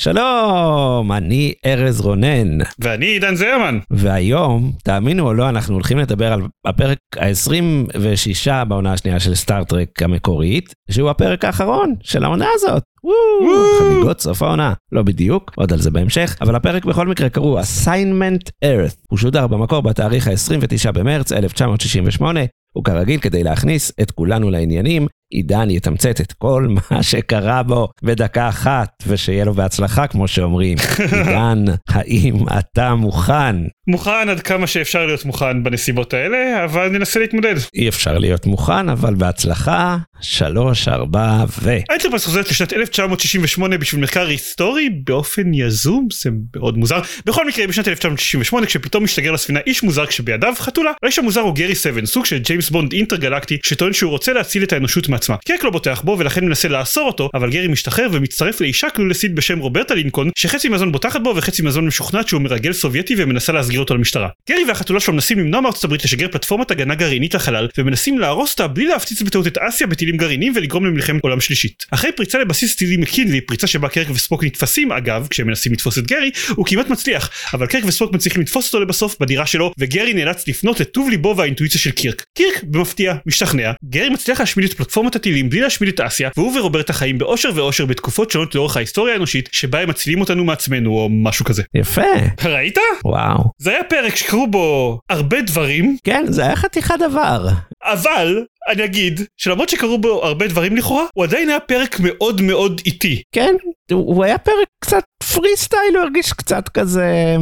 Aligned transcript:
שלום, 0.00 1.12
אני 1.12 1.52
ארז 1.66 2.00
רונן, 2.00 2.58
ואני 2.78 3.06
עידן 3.06 3.34
זרמן. 3.34 3.78
והיום, 3.90 4.72
תאמינו 4.84 5.26
או 5.26 5.34
לא, 5.34 5.48
אנחנו 5.48 5.74
הולכים 5.74 5.98
לדבר 5.98 6.32
על 6.32 6.42
הפרק 6.66 6.98
ה-26 7.16 8.64
בעונה 8.64 8.92
השנייה 8.92 9.20
של 9.20 9.34
סטארט-טרק 9.34 10.02
המקורית, 10.02 10.74
שהוא 10.90 11.10
הפרק 11.10 11.44
האחרון 11.44 11.94
של 12.02 12.24
העונה 12.24 12.46
הזאת. 12.54 12.82
וואו, 13.04 13.64
חגיגות 13.80 14.20
סוף 14.20 14.42
העונה. 14.42 14.72
לא 14.92 15.02
בדיוק, 15.02 15.52
עוד 15.56 15.72
על 15.72 15.78
זה 15.78 15.90
בהמשך, 15.90 16.36
אבל 16.40 16.54
הפרק 16.54 16.84
בכל 16.84 17.08
מקרה 17.08 17.28
קראו 17.28 17.60
Assignment 17.60 18.50
Earth. 18.64 18.96
הוא 19.10 19.18
שודר 19.18 19.46
במקור 19.46 19.80
בתאריך 19.80 20.28
ה-29 20.28 20.92
במרץ 20.92 21.32
1968, 21.32 22.40
וכרגיל 22.78 23.20
כדי 23.20 23.44
להכניס 23.44 23.92
את 24.02 24.10
כולנו 24.10 24.50
לעניינים, 24.50 25.06
עידן 25.30 25.70
יתמצת 25.70 26.20
את 26.20 26.32
כל 26.32 26.66
מה 26.90 27.02
שקרה 27.02 27.62
בו 27.62 27.88
בדקה 28.02 28.48
אחת, 28.48 29.02
ושיהיה 29.06 29.44
לו 29.44 29.54
בהצלחה 29.54 30.06
כמו 30.06 30.28
שאומרים. 30.28 30.78
עידן, 31.12 31.64
האם 31.88 32.34
אתה 32.58 32.94
מוכן? 32.94 33.56
מוכן 33.86 34.28
עד 34.28 34.40
כמה 34.40 34.66
שאפשר 34.66 35.06
להיות 35.06 35.24
מוכן 35.24 35.62
בנסיבות 35.62 36.14
האלה, 36.14 36.64
אבל 36.64 36.88
ננסה 36.88 37.20
להתמודד. 37.20 37.54
אי 37.74 37.88
אפשר 37.88 38.18
להיות 38.18 38.46
מוכן, 38.46 38.88
אבל 38.88 39.14
בהצלחה, 39.14 39.96
שלוש, 40.20 40.88
ארבע 40.88 41.44
ו... 41.62 41.70
האנטרפרייז 41.88 42.24
חוזרת 42.24 42.50
לשנת 42.50 42.72
1968 42.72 43.78
בשביל 43.78 44.02
מחקר 44.02 44.26
היסטורי 44.26 44.90
באופן 45.04 45.54
יזום, 45.54 46.08
זה 46.12 46.30
מאוד 46.56 46.78
מוזר. 46.78 47.00
בכל 47.26 47.48
מקרה, 47.48 47.66
בשנת 47.66 47.88
1968, 47.88 48.66
כשפתאום 48.66 49.04
משתגר 49.04 49.32
לספינה 49.32 49.60
איש 49.66 49.82
מוזר 49.82 50.06
כשבידיו 50.06 50.54
חתולה, 50.56 50.90
האיש 51.02 51.18
המוזר 51.18 51.40
הוא 51.40 51.54
גרי 51.54 51.74
סבן, 51.74 52.06
סוג 52.06 52.24
של 52.24 52.38
ג'יימס 52.38 52.70
בונד 52.70 52.92
אינטרגלקטי, 52.92 53.58
שטוען 53.64 53.92
שהוא 53.92 54.10
רוצה 54.10 54.32
להציל 54.32 54.62
את 54.62 54.72
האנושות 54.72 55.08
מעצמה. 55.20 55.36
קרק 55.46 55.64
לא 55.64 55.70
בוטח 55.70 56.00
בו 56.04 56.16
ולכן 56.18 56.44
מנסה 56.44 56.68
לאסור 56.68 57.06
אותו, 57.06 57.30
אבל 57.34 57.50
גרי 57.50 57.68
משתחרר 57.68 58.08
ומצטרף 58.12 58.60
לאישה 58.60 58.90
clueless 58.90 59.25
ית 59.25 59.34
בשם 59.34 59.58
רוברטה 59.58 59.94
לינקולן, 59.94 60.30
שחצי 60.38 60.68
מהזמן 60.68 60.92
בוטחת 60.92 61.20
בו 61.20 61.32
וחצי 61.36 61.62
מהזמן 61.62 61.84
משוכנעת 61.84 62.28
שהוא 62.28 62.42
מרגל 62.42 62.72
סובייטי 62.72 63.14
ומנסה 63.18 63.52
להסגיר 63.52 63.80
אותו 63.80 63.94
למשטרה. 63.94 64.28
גרי 64.50 64.64
והחתולה 64.68 65.00
שלו 65.00 65.12
מנסים 65.12 65.38
למנוע 65.38 65.60
מארצות 65.60 65.84
הברית 65.84 66.04
לשגר 66.04 66.28
פלטפורמת 66.28 66.70
הגנה 66.70 66.94
גרעינית 66.94 67.34
לחלל, 67.34 67.68
ומנסים 67.78 68.18
להרוס 68.18 68.52
אותה 68.52 68.66
בלי 68.66 68.86
להפציץ 68.86 69.22
בטעות 69.22 69.46
את 69.46 69.58
אסיה 69.58 69.86
בטילים 69.86 70.16
גרעיניים 70.16 70.52
ולגרום 70.56 70.86
למלחמת 70.86 71.22
עולם 71.22 71.40
שלישית. 71.40 71.86
אחרי 71.90 72.12
פריצה 72.12 72.38
לבסיס 72.38 72.76
טילי 72.76 72.96
מקינלי, 72.96 73.40
פריצה 73.40 73.66
שבה 73.66 73.88
קרק 73.88 74.10
וספוק 74.10 74.44
נתפסים 74.44 74.92
אגב, 74.92 75.26
כשהם 75.30 75.46
מנסים 75.46 75.72
לתפוס 75.72 75.98
את 75.98 76.06
גרי, 76.06 76.30
הוא 76.48 76.66
כמעט 76.66 76.88
מצליח, 76.88 77.30
אבל 77.54 77.66
קרק 77.66 77.84
וספוק 77.86 78.12
מצליחים 78.12 78.42
לתפוס 78.42 78.66
אותו 78.66 78.80
לבסוף 78.80 79.16
בדירה 79.20 79.46
שלו, 79.46 79.72
וגרי 79.78 80.12
נאלץ 80.12 80.48
לפנות 80.48 80.80
לטוב 80.80 81.10
ליבו 81.10 81.34
והאינטואיציה 81.36 81.80
של 81.80 81.90
קירק. 81.90 82.24
קירק, 82.34 82.62
במפתיע, 82.62 83.14
משתכנע, 83.26 83.72
גרי 83.84 84.08
מצליח 84.08 84.40
להשמיד 84.40 84.70
את 84.70 84.76
פלטפורמת 84.76 85.09
הטילים 85.16 85.50
בלי 85.50 85.60
להשמיד 85.60 85.88
את 85.88 86.00
אסיה, 86.00 86.30
והוא 86.36 86.58
ורוברטה 86.58 86.92
חיים 86.92 87.18
באושר 87.18 87.50
ואושר 87.54 87.86
בתקופות 87.86 88.30
שונות 88.30 88.54
לאורך 88.54 88.76
ההיסטוריה 88.76 89.14
האנושית, 89.14 89.48
שבה 89.52 89.80
הם 89.80 89.90
מצילים 89.90 90.20
אותנו 90.20 90.44
מעצמנו 90.44 90.90
או 90.90 91.08
משהו 91.10 91.44
כזה. 91.44 91.62
יפה. 91.74 92.02
ראית? 92.44 92.78
וואו. 93.04 93.44
זה 93.58 93.70
היה 93.70 93.84
פרק 93.84 94.16
שקרו 94.16 94.46
בו 94.46 94.98
הרבה 95.10 95.42
דברים, 95.42 95.96
כן, 96.04 96.24
זה 96.28 96.42
היה 96.42 96.56
חתיכת 96.56 96.94
דבר. 97.08 97.48
אבל 97.82 98.44
אני 98.68 98.84
אגיד 98.84 99.20
שלמרות 99.36 99.68
שקרו 99.68 99.98
בו 99.98 100.24
הרבה 100.24 100.46
דברים 100.46 100.76
לכאורה, 100.76 101.04
הוא 101.14 101.24
עדיין 101.24 101.48
היה 101.48 101.60
פרק 101.60 102.00
מאוד 102.00 102.40
מאוד 102.40 102.80
איטי. 102.86 103.22
כן, 103.34 103.54
הוא 103.92 104.24
היה 104.24 104.38
פרק 104.38 104.68
קצת 104.84 105.02
פרי 105.34 105.56
סטייל, 105.56 105.96
הוא 105.96 106.02
הרגיש 106.02 106.32
קצת 106.32 106.68
כזה... 106.68 107.36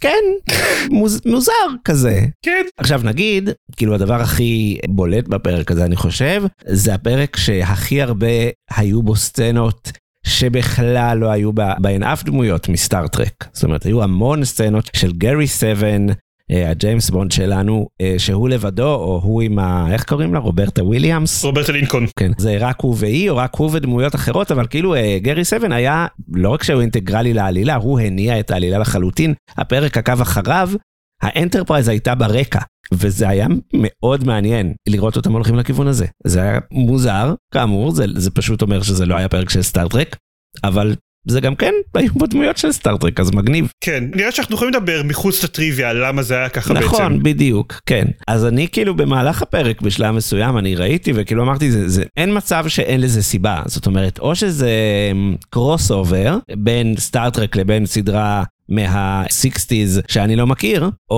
כן, 0.00 0.24
מוז, 0.90 1.20
מוזר 1.26 1.52
כזה. 1.84 2.20
כן. 2.42 2.62
עכשיו 2.76 3.00
נגיד, 3.04 3.50
כאילו 3.76 3.94
הדבר 3.94 4.20
הכי 4.20 4.78
בולט 4.88 5.28
בפרק 5.28 5.70
הזה 5.70 5.84
אני 5.84 5.96
חושב, 5.96 6.42
זה 6.66 6.94
הפרק 6.94 7.36
שהכי 7.36 8.02
הרבה 8.02 8.26
היו 8.76 9.02
בו 9.02 9.16
סצנות 9.16 9.92
שבכלל 10.26 11.18
לא 11.18 11.30
היו 11.30 11.52
בה- 11.52 11.74
בהן 11.80 12.02
אף 12.02 12.24
דמויות 12.24 12.68
מסטאר-טרק. 12.68 13.48
זאת 13.52 13.64
אומרת, 13.64 13.82
היו 13.86 14.02
המון 14.02 14.44
סצנות 14.44 14.90
של 14.96 15.12
גרי 15.12 15.46
סבן, 15.46 16.06
הג'יימס 16.50 17.10
בונד 17.10 17.32
שלנו, 17.32 17.88
אה, 18.00 18.14
שהוא 18.18 18.48
לבדו, 18.48 18.94
או 18.94 19.20
הוא 19.22 19.42
עם 19.42 19.58
ה... 19.58 19.92
איך 19.92 20.04
קוראים 20.04 20.34
לה? 20.34 20.40
רוברטה 20.40 20.84
וויליאמס? 20.84 21.44
רוברטה 21.44 21.72
לינקולן. 21.72 22.06
כן. 22.18 22.32
זה 22.38 22.56
רק 22.60 22.80
הוא 22.80 22.94
והיא, 22.98 23.30
או 23.30 23.36
רק 23.36 23.54
הוא 23.56 23.70
ודמויות 23.72 24.14
אחרות, 24.14 24.52
אבל 24.52 24.66
כאילו 24.66 24.94
אה, 24.94 25.18
גרי 25.22 25.44
סבן 25.44 25.72
היה, 25.72 26.06
לא 26.32 26.48
רק 26.48 26.62
שהוא 26.62 26.80
אינטגרלי 26.80 27.34
לעלילה, 27.34 27.74
הוא 27.74 28.00
הניע 28.00 28.40
את 28.40 28.50
העלילה 28.50 28.78
לחלוטין. 28.78 29.34
הפרק 29.56 29.96
עקב 29.96 30.20
אחריו, 30.20 30.70
האנטרפרייז 31.22 31.88
הייתה 31.88 32.14
ברקע, 32.14 32.60
וזה 32.92 33.28
היה 33.28 33.46
מאוד 33.74 34.24
מעניין 34.24 34.74
לראות 34.88 35.16
אותם 35.16 35.32
הולכים 35.32 35.54
לכיוון 35.56 35.86
הזה. 35.86 36.06
זה 36.26 36.42
היה 36.42 36.58
מוזר, 36.70 37.34
כאמור, 37.54 37.90
זה, 37.90 38.04
זה 38.14 38.30
פשוט 38.30 38.62
אומר 38.62 38.82
שזה 38.82 39.06
לא 39.06 39.16
היה 39.16 39.28
פרק 39.28 39.50
של 39.50 39.62
סטאר-טרק, 39.62 40.16
אבל 40.64 40.94
זה 41.28 41.40
גם 41.40 41.54
כן, 41.54 41.72
היו 41.94 42.12
בו 42.12 42.26
דמויות 42.26 42.56
של 42.56 42.72
סטאר-טרק, 42.72 43.20
אז 43.20 43.30
מגניב. 43.30 43.72
כן. 43.80 44.04
נראה 44.14 44.32
שאנחנו 44.32 44.54
יכולים 44.54 44.74
לדבר 44.74 45.02
מחוץ 45.04 45.44
לטריוויה 45.44 45.92
למה 45.92 46.22
זה 46.22 46.36
היה 46.36 46.48
ככה 46.48 46.74
בעצם. 46.74 46.86
נכון, 46.86 47.22
בדיוק, 47.22 47.80
כן. 47.86 48.04
אז 48.28 48.46
אני 48.46 48.68
כאילו 48.72 48.96
במהלך 48.96 49.42
הפרק 49.42 49.82
בשלב 49.82 50.14
מסוים 50.14 50.58
אני 50.58 50.74
ראיתי 50.74 51.12
וכאילו 51.14 51.42
אמרתי 51.42 51.70
זה, 51.70 51.88
זה 51.88 52.04
אין 52.16 52.36
מצב 52.36 52.64
שאין 52.68 53.00
לזה 53.00 53.22
סיבה. 53.22 53.62
זאת 53.66 53.86
אומרת, 53.86 54.18
או 54.18 54.34
שזה 54.34 54.70
crossover 55.50 56.38
בין 56.56 56.94
סטאר-טרק 56.98 57.56
לבין 57.56 57.86
סדרה 57.86 58.42
מה-60's 58.68 60.02
שאני 60.08 60.36
לא 60.36 60.46
מכיר, 60.46 60.90
או, 61.10 61.16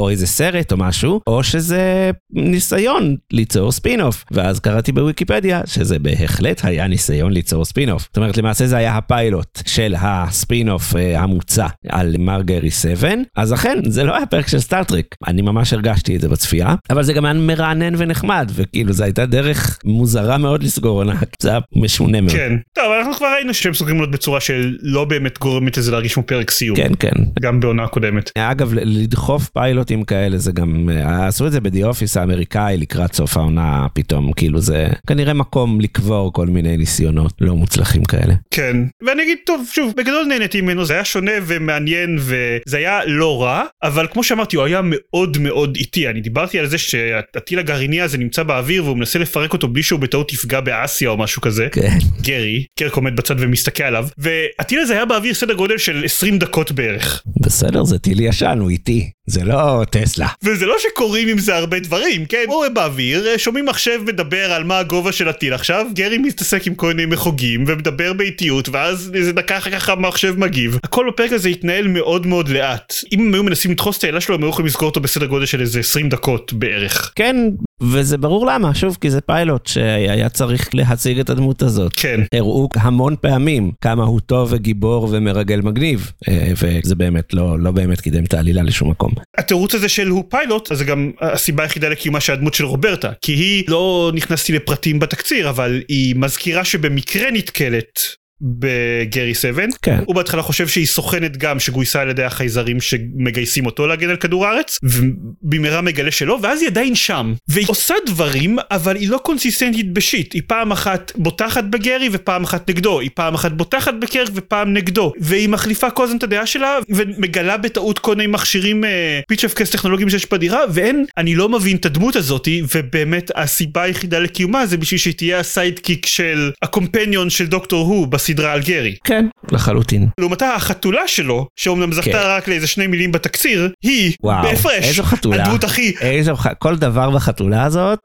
או 0.00 0.08
איזה 0.10 0.26
סרט 0.26 0.72
או 0.72 0.76
משהו, 0.76 1.20
או 1.26 1.42
שזה 1.42 2.10
ניסיון 2.30 3.16
ליצור 3.32 3.72
ספין-אוף. 3.72 4.24
ואז 4.30 4.60
קראתי 4.60 4.92
בוויקיפדיה 4.92 5.60
שזה 5.66 5.98
בהחלט 5.98 6.60
היה 6.64 6.86
ניסיון 6.86 7.32
ליצור 7.32 7.64
ספין-אוף. 7.64 8.02
זאת 8.02 8.16
אומרת, 8.16 8.36
למעשה 8.36 8.66
זה 8.66 8.76
היה 8.76 8.96
הפיילוט 8.96 9.62
של 9.66 9.94
הספין-אוף 9.98 10.96
אה, 10.96 11.20
המוצע 11.20 11.66
על 11.88 12.14
מר 12.18 12.42
גרי 12.42 12.70
7, 12.70 13.08
אז 13.36 13.54
אכן, 13.54 13.78
זה 13.88 14.04
לא 14.04 14.16
היה 14.16 14.26
פרק 14.26 14.48
של 14.48 14.58
סטאר-טרק. 14.58 15.06
אני 15.26 15.42
ממש 15.42 15.72
הרגשתי 15.72 16.16
את 16.16 16.20
זה 16.20 16.28
בצפייה, 16.28 16.74
אבל 16.90 17.02
זה 17.02 17.12
גם 17.12 17.24
היה 17.24 17.34
מרענן 17.34 17.94
ונחמד, 17.98 18.50
וכאילו 18.54 18.92
זו 18.92 19.04
הייתה 19.04 19.26
דרך 19.26 19.78
מוזרה 19.84 20.38
מאוד 20.38 20.62
לסגור 20.62 20.98
עונה, 20.98 21.14
זה 21.42 21.50
היה 21.50 21.58
משונה 21.76 22.20
מאוד. 22.20 22.36
כן. 22.36 22.52
טוב, 22.74 22.84
אנחנו 22.98 23.14
כבר 23.14 23.26
ראינו 23.36 23.54
שהם 23.54 23.74
סוגרים 23.74 23.96
עונות 23.96 24.10
בצורה 24.10 24.40
של 24.40 24.76
לא 24.82 25.04
באמת 25.04 25.38
גורמת 25.38 25.76
לזה 25.76 25.90
להרגיש 25.90 26.14
כמו 26.14 26.22
פרק 26.22 26.50
סיום. 26.50 26.76
כן, 26.76 26.91
כן. 26.98 27.12
גם 27.40 27.60
בעונה 27.60 27.84
הקודמת. 27.84 28.30
אגב, 28.38 28.72
לדחוף 28.74 29.48
פיילוטים 29.48 30.04
כאלה 30.04 30.38
זה 30.38 30.52
גם, 30.52 30.90
אה, 30.92 31.26
עשו 31.26 31.46
את 31.46 31.52
זה 31.52 31.60
בדי 31.60 31.84
אופיס 31.84 32.16
האמריקאי 32.16 32.76
לקראת 32.76 33.14
סוף 33.14 33.36
העונה 33.36 33.86
פתאום, 33.94 34.32
כאילו 34.32 34.60
זה 34.60 34.88
כנראה 35.06 35.34
מקום 35.34 35.80
לקבור 35.80 36.32
כל 36.32 36.46
מיני 36.46 36.76
ניסיונות 36.76 37.32
לא 37.40 37.54
מוצלחים 37.54 38.04
כאלה. 38.04 38.34
כן. 38.50 38.76
ואני 39.06 39.22
אגיד, 39.22 39.38
טוב, 39.46 39.64
שוב, 39.72 39.92
בגדול 39.96 40.24
נהניתי 40.28 40.60
ממנו, 40.60 40.84
זה 40.84 40.94
היה 40.94 41.04
שונה 41.04 41.32
ומעניין 41.46 42.18
וזה 42.20 42.76
היה 42.76 43.00
לא 43.06 43.42
רע, 43.42 43.64
אבל 43.82 44.06
כמו 44.12 44.24
שאמרתי, 44.24 44.56
הוא 44.56 44.64
היה 44.64 44.80
מאוד 44.84 45.38
מאוד 45.38 45.76
איטי. 45.76 46.08
אני 46.08 46.20
דיברתי 46.20 46.58
על 46.58 46.66
זה 46.66 46.78
שהטיל 46.78 47.58
הגרעיני 47.58 48.00
הזה 48.00 48.18
נמצא 48.18 48.42
באוויר 48.42 48.84
והוא 48.84 48.96
מנסה 48.96 49.18
לפרק 49.18 49.52
אותו 49.52 49.68
בלי 49.68 49.82
שהוא 49.82 50.00
בטעות 50.00 50.32
יפגע 50.32 50.60
באסיה 50.60 51.10
או 51.10 51.16
משהו 51.16 51.42
כזה. 51.42 51.68
כן. 51.72 51.98
גרי, 52.20 52.64
קרק 52.78 52.92
עומד 52.92 53.16
בצד 53.16 53.34
ומסתכל 53.38 53.82
עליו, 53.84 54.06
והטיל 54.18 54.80
הזה 54.80 54.94
היה 54.94 55.04
באוויר 55.04 55.34
סדר 55.34 55.54
גודל 55.54 55.78
של 55.78 56.04
20 56.04 56.38
דקות 56.38 56.72
בערך. 56.82 57.22
בסדר, 57.40 57.84
זה 57.84 57.98
טיל 57.98 58.20
ישן, 58.20 58.58
הוא 58.60 58.70
איטי, 58.70 59.10
זה 59.26 59.44
לא 59.44 59.82
טסלה. 59.90 60.28
וזה 60.44 60.66
לא 60.66 60.74
שקורים 60.78 61.28
עם 61.28 61.38
זה 61.38 61.56
הרבה 61.56 61.80
דברים, 61.80 62.26
כן? 62.26 62.44
הוא 62.48 62.68
באוויר, 62.68 63.36
שומעים 63.36 63.66
מחשב 63.66 64.00
מדבר 64.06 64.52
על 64.52 64.64
מה 64.64 64.78
הגובה 64.78 65.12
של 65.12 65.28
הטיל 65.28 65.54
עכשיו, 65.54 65.86
גרי 65.94 66.18
מתעסק 66.18 66.66
עם 66.66 66.74
כל 66.74 66.86
מיני 66.86 67.06
מחוגים 67.06 67.64
ומדבר 67.66 68.12
באיטיות, 68.12 68.68
ואז 68.68 69.10
איזה 69.14 69.32
דקה 69.32 69.58
אחר 69.58 69.70
כך 69.70 69.88
המחשב 69.88 70.34
מגיב. 70.38 70.78
הכל 70.84 71.06
בפרק 71.12 71.32
הזה 71.32 71.48
התנהל 71.48 71.88
מאוד 71.88 72.26
מאוד 72.26 72.48
לאט. 72.48 72.94
אם 73.12 73.20
הם 73.20 73.34
היו 73.34 73.42
מנסים 73.42 73.70
לדחוס 73.70 73.98
את 73.98 74.04
האלה 74.04 74.20
שלו, 74.20 74.34
הם 74.34 74.42
היו 74.42 74.50
יכולים 74.50 74.66
לסגור 74.66 74.88
אותו 74.88 75.00
בסדר 75.00 75.26
גודל 75.26 75.46
של 75.46 75.60
איזה 75.60 75.80
20 75.80 76.08
דקות 76.08 76.52
בערך. 76.52 77.12
כן, 77.14 77.36
וזה 77.82 78.18
ברור 78.18 78.46
למה, 78.46 78.74
שוב, 78.74 78.98
כי 79.00 79.10
זה 79.10 79.20
פיילוט 79.20 79.66
שהיה 79.66 80.28
צריך 80.28 80.74
להציג 80.74 81.18
את 81.18 81.30
הדמות 81.30 81.62
הזאת. 81.62 81.92
כן. 81.96 82.20
הראו 82.34 82.68
המון 82.74 83.14
פעמים 83.20 83.72
כמה 83.80 84.04
הוא 84.04 84.20
טוב 84.20 84.48
וגיבור 84.52 85.08
ומרגל 85.10 85.60
מגניב, 85.60 86.12
אה, 86.28 86.52
וזה 86.62 86.94
באמת 86.94 87.34
לא, 87.34 87.58
לא 87.58 87.70
באמת 87.70 88.00
קידם 88.00 88.24
את 88.24 88.34
העלילה 88.34 88.62
לשום 88.62 88.90
מקום. 88.90 89.11
התירוץ 89.38 89.74
הזה 89.74 89.88
של 89.88 90.08
הוא 90.08 90.24
פיילוט, 90.28 90.72
אז 90.72 90.78
זה 90.78 90.84
גם 90.84 91.10
הסיבה 91.20 91.62
היחידה 91.62 91.88
לקיומה 91.88 92.20
של 92.20 92.32
הדמות 92.32 92.54
של 92.54 92.64
רוברטה. 92.64 93.12
כי 93.22 93.32
היא, 93.32 93.64
לא 93.68 94.12
נכנסתי 94.14 94.52
לפרטים 94.52 94.98
בתקציר, 94.98 95.50
אבל 95.50 95.82
היא 95.88 96.14
מזכירה 96.16 96.64
שבמקרה 96.64 97.30
נתקלת 97.30 98.21
בגרי 98.42 99.34
7. 99.34 99.64
כן. 99.82 99.98
הוא 100.06 100.14
בהתחלה 100.14 100.42
חושב 100.42 100.68
שהיא 100.68 100.86
סוכנת 100.86 101.36
גם 101.36 101.60
שגויסה 101.60 102.00
על 102.00 102.10
ידי 102.10 102.24
החייזרים 102.24 102.80
שמגייסים 102.80 103.66
אותו 103.66 103.86
להגן 103.86 104.08
על 104.08 104.16
כדור 104.16 104.46
הארץ, 104.46 104.78
ובמהרה 104.82 105.80
מגלה 105.80 106.10
שלא, 106.10 106.38
ואז 106.42 106.60
היא 106.60 106.68
עדיין 106.68 106.94
שם. 106.94 107.34
והיא 107.48 107.66
עושה 107.68 107.94
דברים, 108.06 108.58
אבל 108.70 108.96
היא 108.96 109.08
לא 109.10 109.18
קונסיסטנטית 109.18 109.92
בשיט. 109.92 110.32
היא 110.32 110.42
פעם 110.46 110.72
אחת 110.72 111.12
בוטחת 111.16 111.64
בגרי 111.64 112.08
ופעם 112.12 112.44
אחת 112.44 112.70
נגדו. 112.70 113.00
היא 113.00 113.10
פעם 113.14 113.34
אחת 113.34 113.52
בוטחת 113.52 113.94
בקרק 114.00 114.28
ופעם 114.34 114.72
נגדו. 114.72 115.12
והיא 115.20 115.48
מחליפה 115.48 115.90
כל 115.90 116.04
הזמן 116.04 116.16
את 116.16 116.22
הדעה 116.22 116.46
שלה, 116.46 116.78
ומגלה 116.88 117.56
בטעות 117.56 117.98
כל 117.98 118.14
מיני 118.14 118.26
מכשירים 118.26 118.84
פיצ'יפקס 119.28 119.70
טכנולוגיים 119.70 120.10
שיש 120.10 120.26
בדירה, 120.32 120.60
ואין, 120.72 121.04
אני 121.16 121.34
לא 121.34 121.48
מבין 121.48 121.76
את 121.76 121.86
הדמות 121.86 122.16
הזאתי, 122.16 122.62
ובאמת 122.74 123.30
הסיבה 123.34 123.82
היחידה 123.82 124.18
לקיומה 124.18 124.66
זה 124.66 124.76
בשביל 124.76 124.98
שהיא 124.98 125.14
תהיה 125.14 125.38
ה 125.40 125.47
sidekick 125.47 126.06
של 126.06 126.50
ה 126.62 126.69
companion 126.69 127.30
של 127.30 127.46
דוקטור 127.46 127.86
הו 127.86 128.06
בסדרה 128.06 128.31
על 128.40 128.60
גרי. 128.60 128.96
כן, 129.04 129.26
לחלוטין. 129.52 130.08
לעומתה 130.18 130.54
החתולה 130.54 131.08
שלו, 131.08 131.46
שאומנם 131.56 131.92
זכתה 131.92 132.10
כן. 132.10 132.18
רק 132.24 132.48
לאיזה 132.48 132.66
שני 132.66 132.86
מילים 132.86 133.12
בתקציר, 133.12 133.72
היא 133.82 134.12
וואו, 134.22 134.42
בהפרש. 134.42 134.84
איזו 134.84 135.02
חתולה. 135.02 135.42
הדמות 135.42 135.64
הכי, 135.64 135.94
איזו, 136.00 136.34
כל 136.58 136.76
דבר 136.76 137.10
בחתולה 137.10 137.64
הזאת, 137.64 137.98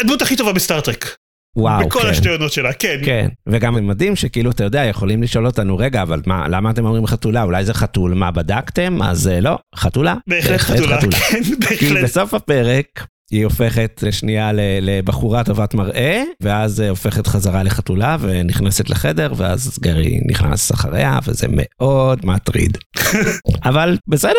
הדמות 0.00 0.22
הכי 0.22 0.36
טובה 0.36 0.52
בסטארטרק. 0.52 1.16
וואו, 1.56 1.86
בכל 1.86 2.00
כן. 2.00 2.08
השתי 2.08 2.28
עונות 2.28 2.52
שלה, 2.52 2.72
כן. 2.72 3.00
כן, 3.04 3.28
וגם 3.46 3.86
מדהים 3.86 4.16
שכאילו, 4.16 4.50
אתה 4.50 4.64
יודע, 4.64 4.84
יכולים 4.84 5.22
לשאול 5.22 5.46
אותנו, 5.46 5.78
רגע, 5.78 6.02
אבל 6.02 6.22
מה, 6.26 6.48
למה 6.48 6.70
אתם 6.70 6.84
אומרים 6.84 7.06
חתולה? 7.06 7.42
אולי 7.42 7.64
זה 7.64 7.74
חתול, 7.74 8.14
מה, 8.14 8.30
בדקתם? 8.30 9.02
אז 9.02 9.28
אה, 9.28 9.40
לא, 9.40 9.58
חתולה. 9.76 10.14
בהחלט 10.26 10.60
חתולה, 10.60 11.00
כן, 11.00 11.44
כי 11.44 11.54
בהחלט. 11.56 12.04
בסוף 12.04 12.34
הפרק 12.34 13.06
היא 13.32 13.44
הופכת 13.44 14.00
לשנייה 14.02 14.50
לבחורה 14.80 15.44
טובת 15.44 15.74
מראה, 15.74 16.22
ואז 16.40 16.80
אה, 16.80 16.88
הופכת 16.88 17.26
חזרה 17.26 17.62
לחתולה 17.62 18.16
ונכנסת 18.20 18.90
לחדר, 18.90 19.32
ואז 19.36 19.78
גרי 19.80 20.20
נכנס 20.28 20.72
אחריה, 20.72 21.18
וזה 21.26 21.46
מאוד 21.50 22.26
מטריד. 22.26 22.78
אבל 23.68 23.98
בסדר, 24.08 24.38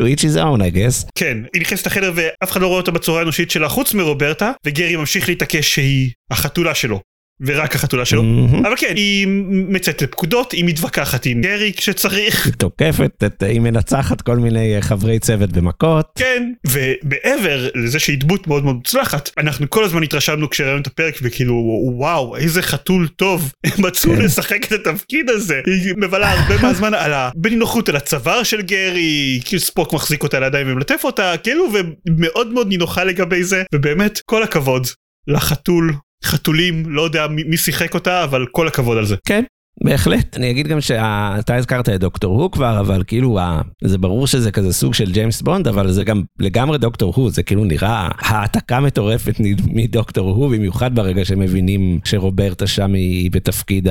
to 0.00 0.04
each 0.04 0.20
his 0.20 0.36
own, 0.36 0.60
I 0.60 0.74
guess. 0.76 1.10
כן, 1.14 1.38
היא 1.54 1.62
נכנסת 1.62 1.86
לחדר 1.86 2.12
ואף 2.14 2.50
אחד 2.52 2.60
לא 2.60 2.66
רואה 2.66 2.80
אותה 2.80 2.90
בצורה 2.90 3.18
האנושית 3.20 3.50
שלה 3.50 3.68
חוץ 3.68 3.94
מרוברטה, 3.94 4.52
וגרי 4.66 4.96
ממשיך 4.96 5.28
להתעקש 5.28 5.74
שהיא 5.74 6.10
החתולה 6.30 6.74
שלו. 6.74 7.00
ורק 7.46 7.74
החתולה 7.74 8.04
שלו. 8.04 8.22
מהמם. 8.22 8.66
אבל 8.66 8.74
כן, 8.76 8.92
היא 8.96 9.26
מצאת 9.50 10.02
לפקודות, 10.02 10.52
היא 10.52 10.64
מתווכחת 10.64 11.26
עם 11.26 11.40
גרי 11.40 11.72
כשצריך. 11.76 12.46
היא 12.46 12.54
תוקפת, 12.54 13.24
את- 13.26 13.42
היא 13.42 13.60
מנצחת 13.60 14.20
כל 14.20 14.36
מיני 14.36 14.76
אה, 14.76 14.82
חברי 14.82 15.18
צוות 15.18 15.52
במכות. 15.52 16.06
כן, 16.18 16.52
ומעבר 16.66 17.68
לזה 17.74 17.98
שהיא 17.98 18.18
דמות 18.18 18.46
מאוד 18.46 18.64
מאוד 18.64 18.76
מוצלחת, 18.76 19.30
אנחנו 19.38 19.70
כל 19.70 19.84
הזמן 19.84 20.02
התרשמנו 20.02 20.50
כשראינו 20.50 20.78
את 20.80 20.86
הפרק 20.86 21.14
וכאילו 21.22 21.54
וואו 21.96 22.36
איזה 22.36 22.62
חתול 22.62 23.08
טוב, 23.16 23.52
הם 23.64 23.84
מצאו 23.86 24.10
כן. 24.16 24.20
לשחק 24.22 24.72
את 24.72 24.86
התפקיד 24.86 25.30
הזה. 25.30 25.60
היא 25.66 25.94
מבלה 25.96 26.32
הרבה 26.32 26.62
מהזמן 26.62 26.94
על 26.94 27.12
ה... 27.12 27.30
בנינוחות 27.34 27.88
על 27.88 27.96
הצוואר 27.96 28.42
של 28.42 28.62
גרי, 28.62 29.40
כאילו 29.44 29.60
ספוק 29.60 29.92
מחזיק 29.92 30.22
אותה 30.22 30.40
לידיים 30.40 30.66
ומלטף 30.72 31.00
אותה, 31.04 31.34
כאילו 31.42 31.64
ומאוד 32.08 32.52
מאוד 32.52 32.68
נינוחה 32.68 33.04
לגבי 33.04 33.44
זה, 33.44 33.62
ובאמת 33.74 34.20
כל 34.26 34.42
הכבוד 34.42 34.86
לחתול. 35.28 35.92
חתולים, 36.24 36.82
לא 36.86 37.02
יודע 37.02 37.26
מי 37.30 37.56
שיחק 37.56 37.94
אותה, 37.94 38.24
אבל 38.24 38.46
כל 38.50 38.68
הכבוד 38.68 38.98
על 38.98 39.06
זה. 39.06 39.16
כן, 39.26 39.44
בהחלט. 39.84 40.36
אני 40.36 40.50
אגיד 40.50 40.68
גם 40.68 40.80
שאתה 40.80 41.54
הזכרת 41.54 41.88
את 41.88 42.00
דוקטור 42.00 42.42
הו 42.42 42.50
כבר, 42.50 42.80
אבל 42.80 43.02
כאילו, 43.06 43.38
זה 43.84 43.98
ברור 43.98 44.26
שזה 44.26 44.50
כזה 44.50 44.72
סוג 44.72 44.94
של 44.94 45.12
ג'יימס 45.12 45.42
בונד, 45.42 45.68
אבל 45.68 45.92
זה 45.92 46.04
גם 46.04 46.22
לגמרי 46.38 46.78
דוקטור 46.78 47.12
הו, 47.16 47.30
זה 47.30 47.42
כאילו 47.42 47.64
נראה 47.64 48.08
העתקה 48.18 48.80
מטורפת 48.80 49.34
מדוקטור 49.66 50.30
הו, 50.30 50.48
במיוחד 50.48 50.94
ברגע 50.94 51.24
שמבינים 51.24 52.00
שרוברטה 52.04 52.66
שם 52.66 52.94
היא 52.94 53.30
בתפקיד 53.30 53.88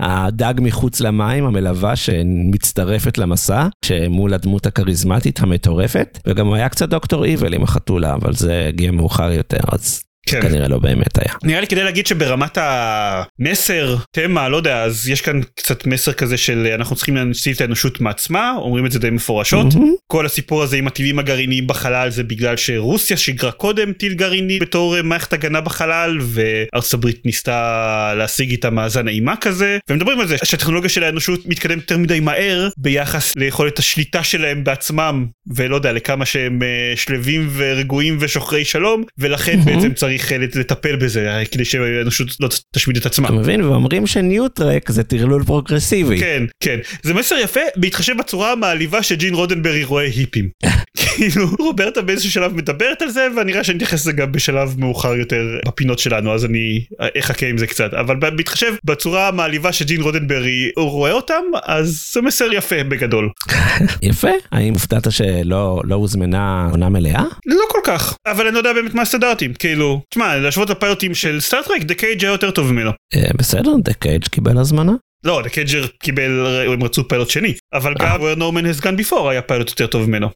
הדג 0.00 0.54
מחוץ 0.58 1.00
למים, 1.00 1.44
המלווה 1.44 1.96
שמצטרפת 1.96 3.18
למסע, 3.18 3.66
שמול 3.84 4.34
הדמות 4.34 4.66
הכריזמטית 4.66 5.40
המטורפת, 5.40 6.18
וגם 6.26 6.46
הוא 6.46 6.54
היה 6.54 6.68
קצת 6.68 6.88
דוקטור 6.88 7.24
איבל 7.24 7.54
עם 7.54 7.62
החתולה, 7.62 8.14
אבל 8.14 8.32
זה 8.34 8.66
הגיע 8.68 8.90
מאוחר 8.90 9.32
יותר, 9.32 9.60
אז 9.72 10.02
כן. 10.28 10.40
כנראה 10.42 10.68
לא 10.68 10.78
באמת 10.78 11.18
היה. 11.18 11.34
נראה 11.42 11.60
לי 11.60 11.66
כדי 11.66 11.84
להגיד 11.84 12.06
שברמת 12.06 12.58
המסר, 12.60 13.96
תמה, 14.10 14.48
לא 14.48 14.56
יודע, 14.56 14.82
אז 14.82 15.08
יש 15.08 15.20
כאן 15.20 15.40
קצת 15.56 15.86
מסר 15.86 16.12
כזה 16.12 16.36
של 16.36 16.68
אנחנו 16.74 16.96
צריכים 16.96 17.16
להציל 17.16 17.54
את 17.54 17.60
האנושות 17.60 18.00
מעצמה, 18.00 18.54
אומרים 18.56 18.86
את 18.86 18.92
זה 18.92 18.98
די 18.98 19.10
מפורשות. 19.10 19.74
מהמם. 19.74 19.92
כל 20.06 20.26
הסיפור 20.26 20.62
הזה 20.62 20.76
עם 20.76 20.86
הטילים 20.86 21.18
הגרעיניים 21.18 21.66
בחלל 21.66 22.10
זה 22.10 22.22
בגלל 22.22 22.56
שרוסיה 22.56 23.16
שיגרה 23.16 23.52
קודם 23.52 23.92
טיל 23.92 24.14
גרעיני 24.14 24.58
בתור 24.58 24.96
אה, 24.96 25.02
מערכת 25.02 25.32
הגנה 25.32 25.60
בחלל 25.60 26.18
וארצות 26.20 26.94
הברית 26.94 27.26
ניסתה 27.26 28.12
להשיג 28.16 28.50
איתה 28.50 28.70
מאזן 28.70 29.08
אימה 29.08 29.34
כזה 29.36 29.78
ומדברים 29.90 30.20
על 30.20 30.26
זה 30.26 30.36
שהטכנולוגיה 30.44 30.90
של 30.90 31.04
האנושות 31.04 31.46
מתקדמת 31.46 31.76
יותר 31.80 31.98
מדי 31.98 32.20
מהר 32.20 32.68
ביחס 32.76 33.32
ליכולת 33.36 33.78
השליטה 33.78 34.22
שלהם 34.24 34.64
בעצמם 34.64 35.26
ולא 35.54 35.76
יודע 35.76 35.92
לכמה 35.92 36.26
שהם 36.26 36.62
אה, 36.62 36.96
שלווים 36.96 37.48
ורגועים 37.56 38.16
ושוחרי 38.20 38.64
שלום 38.64 39.02
ולכן 39.18 39.60
Mhm. 39.60 39.64
בעצם 39.64 39.92
צריך 39.94 40.13
אה, 40.32 40.36
לטפל 40.38 40.96
בזה 40.96 41.30
אה, 41.30 41.44
כדי 41.44 41.64
שהאנושות 41.64 42.28
לא 42.40 42.48
תשמיד 42.72 42.96
את 42.96 43.06
עצמה. 43.06 43.28
אתה 43.28 43.36
מבין? 43.36 43.62
ואומרים 43.62 44.06
ש 44.06 44.25
New 44.25 44.53
Trek 44.53 44.90
זה 44.90 45.04
טרלול 45.04 45.44
פרוגרסיבי. 45.44 46.20
כן, 46.20 46.42
כן. 46.60 46.78
זה 47.02 47.14
מסר 47.14 47.36
יפה, 47.42 47.60
בהתחשב 47.76 48.12
בצורה 48.18 48.52
המעליבה 48.52 49.02
שג'ין 49.02 49.34
רודנברי 49.34 49.84
רואה 49.84 50.04
היפים. 50.04 50.48
כאילו, 51.16 51.46
רוברטה 51.58 52.02
באיזשהו 52.02 52.30
שלב 52.30 52.54
מדברת 52.54 53.02
על 53.02 53.08
זה, 53.08 53.26
ואני 53.36 53.52
רואה 53.52 53.64
שאני 53.64 53.76
אתייחס 53.76 54.00
לזה 54.00 54.12
גם 54.12 54.32
בשלב 54.32 54.74
מאוחר 54.78 55.14
יותר 55.14 55.42
בפינות 55.66 55.98
שלנו, 55.98 56.34
אז 56.34 56.44
אני 56.44 56.84
אחכה 57.20 57.46
עם 57.46 57.58
זה 57.58 57.66
קצת. 57.66 57.94
אבל 57.94 58.16
בהתחשב 58.16 58.74
בצורה 58.84 59.28
המעליבה 59.28 59.72
שג'ין 59.72 60.00
רודנברי 60.00 60.70
רואה 60.76 61.12
אותם, 61.12 61.42
אז 61.64 62.10
זה 62.12 62.22
מסר 62.22 62.52
יפה 62.52 62.84
בגדול. 62.84 63.30
יפה. 64.02 64.30
האם 64.52 64.72
הופתעת 64.72 65.06
שלא 65.10 65.80
לא 65.84 65.94
הוזמנה 65.94 66.68
עונה 66.70 66.88
מלאה? 66.88 67.24
לא 67.46 67.64
כל 67.68 67.80
כך, 67.84 68.16
אבל 68.26 68.46
אני 68.46 68.54
לא 68.54 68.58
יודע 68.58 68.72
באמת 68.72 68.94
מה 68.94 69.02
הסטנדרטים. 69.02 69.54
כאילו, 69.54 70.00
תשמע, 70.10 70.36
להשוות 70.36 70.70
לפיילוטים 70.70 71.14
של 71.14 71.40
סטארטרק, 71.40 71.82
The 71.82 71.94
Cage 71.94 72.24
היה 72.24 72.32
יותר 72.32 72.50
טוב 72.50 72.72
ממנו. 72.72 72.90
אה, 73.14 73.30
בסדר, 73.38 73.70
The 73.84 73.92
Cage 73.92 74.24
קיבל 74.24 74.58
הזמנה. 74.58 74.92
לא, 75.24 75.40
The 75.42 75.48
Cage 75.48 75.86
קיבל, 75.86 76.46
הם 76.72 76.82
רצו 76.82 77.08
פיילוט 77.08 77.30
שני, 77.30 77.54
אבל 77.72 77.94
גם 77.98 78.20
where 78.20 78.38
no 78.38 78.54
man 78.54 78.78
has 78.78 78.84
gone 78.84 79.10
before 79.10 79.28
היה 79.30 79.42
פיילוט 79.42 79.70
יותר 79.70 79.86
טוב 79.86 80.08
ממנו. 80.08 80.28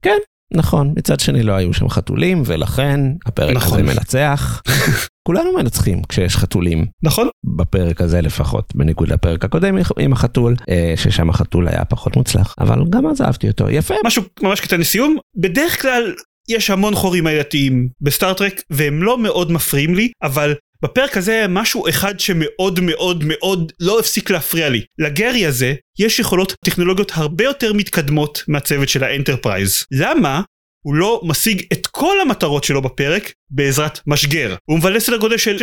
נכון, 0.54 0.92
מצד 0.96 1.20
שני 1.20 1.42
לא 1.42 1.52
היו 1.52 1.72
שם 1.72 1.88
חתולים, 1.88 2.42
ולכן 2.46 3.00
הפרק 3.26 3.56
נכון. 3.56 3.80
הזה 3.80 3.94
מנצח. 3.94 4.62
כולנו 5.28 5.52
מנצחים 5.52 6.02
כשיש 6.08 6.36
חתולים, 6.36 6.86
נכון? 7.02 7.28
בפרק 7.56 8.00
הזה 8.00 8.20
לפחות, 8.20 8.72
בניגוד 8.74 9.08
לפרק 9.08 9.44
הקודם 9.44 9.76
עם 9.98 10.12
החתול, 10.12 10.54
אה, 10.68 10.94
ששם 10.96 11.30
החתול 11.30 11.68
היה 11.68 11.84
פחות 11.84 12.16
מוצלח, 12.16 12.54
אבל 12.60 12.78
גם 12.90 13.06
אז 13.06 13.22
אהבתי 13.22 13.48
אותו. 13.48 13.70
יפה. 13.70 13.94
משהו 14.04 14.22
ממש 14.42 14.60
קטן 14.60 14.80
לסיום, 14.80 15.16
בדרך 15.36 15.82
כלל 15.82 16.14
יש 16.48 16.70
המון 16.70 16.94
חורים 16.94 17.26
עלילתיים 17.26 17.88
בסטארטרק 18.00 18.62
והם 18.70 19.02
לא 19.02 19.18
מאוד 19.18 19.52
מפריעים 19.52 19.94
לי, 19.94 20.10
אבל 20.22 20.54
בפרק 20.82 21.16
הזה 21.16 21.32
היה 21.32 21.48
משהו 21.48 21.88
אחד 21.88 22.20
שמאוד 22.20 22.80
מאוד 22.80 23.24
מאוד 23.26 23.72
לא 23.80 23.98
הפסיק 24.00 24.30
להפריע 24.30 24.68
לי. 24.68 24.82
לגרי 24.98 25.46
הזה 25.46 25.74
יש 25.98 26.18
יכולות 26.18 26.54
טכנולוגיות 26.64 27.12
הרבה 27.14 27.44
יותר 27.44 27.72
מתקדמות 27.72 28.44
מהצוות 28.48 28.88
של 28.88 29.04
האנטרפרייז. 29.04 29.84
למה? 29.92 30.42
הוא 30.84 30.94
לא 30.94 31.20
משיג 31.24 31.62
את 31.72 31.86
כל 31.86 32.20
המטרות 32.20 32.64
שלו 32.64 32.82
בפרק 32.82 33.32
בעזרת 33.50 34.00
משגר. 34.06 34.54
הוא 34.64 34.78
מבלה 34.78 35.00
סדר 35.00 35.16
גודל 35.16 35.36
של 35.36 35.56